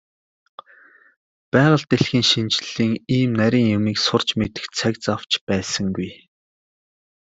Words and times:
Байгаль 1.51 1.85
дэлхийн 1.89 2.25
шинжлэлийн 2.29 2.93
ийм 3.17 3.29
нарийн 3.39 3.69
юмыг 3.77 3.97
сурч 4.05 4.27
мэдэх 4.39 4.65
цаг 4.77 4.93
зав 5.05 5.21
ч 5.29 5.31
байсангүй. 5.47 6.11